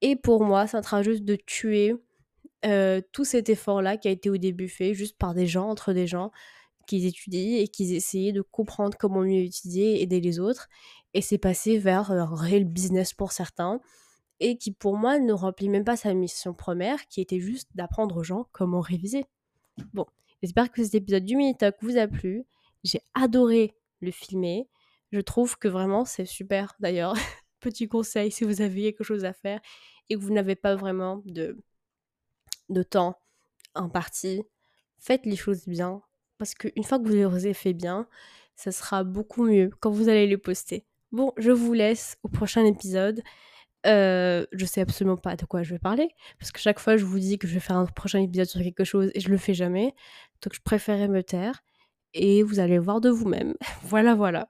Et 0.00 0.16
pour 0.16 0.44
moi, 0.44 0.64
en 0.72 0.80
train 0.80 1.02
juste 1.02 1.24
de 1.24 1.36
tuer 1.36 1.94
euh, 2.64 3.02
tout 3.12 3.26
cet 3.26 3.50
effort-là 3.50 3.98
qui 3.98 4.08
a 4.08 4.12
été 4.12 4.30
au 4.30 4.38
début 4.38 4.70
fait 4.70 4.94
juste 4.94 5.18
par 5.18 5.34
des 5.34 5.46
gens, 5.46 5.68
entre 5.68 5.92
des 5.92 6.06
gens 6.06 6.30
qui 6.86 7.06
étudient 7.06 7.58
et 7.58 7.68
qui 7.68 7.94
essayaient 7.94 8.32
de 8.32 8.40
comprendre 8.40 8.96
comment 8.98 9.20
mieux 9.20 9.42
étudier, 9.42 10.00
aider 10.00 10.22
les 10.22 10.40
autres. 10.40 10.70
Et 11.12 11.20
c'est 11.20 11.36
passé 11.36 11.76
vers 11.76 12.10
un 12.12 12.34
réel 12.34 12.64
business 12.64 13.12
pour 13.12 13.32
certains 13.32 13.82
et 14.40 14.56
qui 14.56 14.72
pour 14.72 14.96
moi 14.96 15.18
ne 15.18 15.32
remplit 15.32 15.68
même 15.68 15.84
pas 15.84 15.96
sa 15.96 16.14
mission 16.14 16.54
première 16.54 17.06
qui 17.08 17.20
était 17.20 17.40
juste 17.40 17.68
d'apprendre 17.74 18.16
aux 18.16 18.24
gens 18.24 18.48
comment 18.52 18.80
réviser. 18.80 19.26
Bon, 19.92 20.06
j'espère 20.42 20.70
que 20.70 20.82
cet 20.82 20.94
épisode 20.94 21.24
du 21.24 21.36
Minitalk 21.36 21.76
vous 21.80 21.96
a 21.96 22.06
plu. 22.06 22.44
J'ai 22.84 23.00
adoré 23.14 23.74
le 24.00 24.10
filmer. 24.10 24.68
Je 25.12 25.20
trouve 25.20 25.58
que 25.58 25.68
vraiment 25.68 26.04
c'est 26.04 26.26
super 26.26 26.74
d'ailleurs. 26.80 27.14
Petit 27.60 27.88
conseil 27.88 28.30
si 28.30 28.44
vous 28.44 28.60
avez 28.60 28.82
quelque 28.82 29.04
chose 29.04 29.24
à 29.24 29.32
faire 29.32 29.60
et 30.10 30.16
que 30.16 30.20
vous 30.20 30.32
n'avez 30.32 30.54
pas 30.54 30.74
vraiment 30.76 31.22
de, 31.24 31.56
de 32.68 32.82
temps 32.82 33.18
imparti, 33.74 34.42
faites 34.98 35.24
les 35.24 35.36
choses 35.36 35.66
bien. 35.66 36.02
Parce 36.38 36.54
qu'une 36.54 36.84
fois 36.84 36.98
que 36.98 37.04
vous 37.04 37.14
les 37.14 37.24
aurez 37.24 37.54
fait 37.54 37.72
bien, 37.72 38.06
ça 38.54 38.70
sera 38.70 39.02
beaucoup 39.02 39.44
mieux 39.44 39.70
quand 39.80 39.90
vous 39.90 40.08
allez 40.08 40.26
les 40.26 40.36
poster. 40.36 40.84
Bon, 41.12 41.32
je 41.36 41.50
vous 41.50 41.72
laisse 41.72 42.18
au 42.22 42.28
prochain 42.28 42.64
épisode. 42.64 43.22
Euh, 43.86 44.46
je 44.52 44.64
sais 44.66 44.80
absolument 44.80 45.16
pas 45.16 45.36
de 45.36 45.44
quoi 45.44 45.62
je 45.62 45.72
vais 45.74 45.78
parler, 45.78 46.08
parce 46.38 46.52
que 46.52 46.60
chaque 46.60 46.78
fois 46.78 46.96
je 46.96 47.04
vous 47.04 47.18
dis 47.18 47.38
que 47.38 47.46
je 47.46 47.54
vais 47.54 47.60
faire 47.60 47.76
un 47.76 47.86
prochain 47.86 48.20
épisode 48.20 48.46
sur 48.46 48.60
quelque 48.62 48.84
chose 48.84 49.10
et 49.14 49.20
je 49.20 49.28
le 49.28 49.36
fais 49.36 49.54
jamais, 49.54 49.94
donc 50.42 50.54
je 50.54 50.60
préférais 50.62 51.08
me 51.08 51.22
taire 51.22 51.62
et 52.14 52.42
vous 52.42 52.60
allez 52.60 52.78
voir 52.78 53.00
de 53.00 53.10
vous-même. 53.10 53.54
voilà, 53.82 54.14
voilà. 54.14 54.48